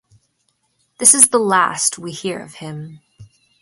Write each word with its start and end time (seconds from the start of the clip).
This 0.97 1.13
is 1.13 1.29
the 1.29 1.37
last 1.37 1.99
we 1.99 2.11
hear 2.11 2.39
of 2.39 2.55
him. 2.55 3.01